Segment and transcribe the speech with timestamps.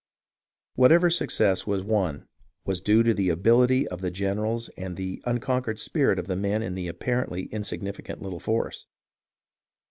[0.73, 2.27] Whatever success was won
[2.65, 6.63] was due to the ability of the generals and the unconquered spirit of the men
[6.63, 8.87] in the apparently insignificant little force.